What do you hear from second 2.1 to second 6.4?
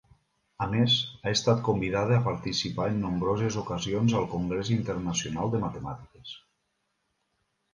a participar en nombroses ocasions al Congrés Internacional de Matemàtiques.